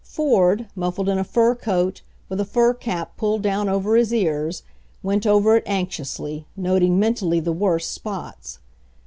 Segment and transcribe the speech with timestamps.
[0.03, 4.63] Ford, muffled in a fur coat, with a fur cap pulled down over his ears,
[5.03, 8.57] went over it anxiously, noting mentally the worst, spots.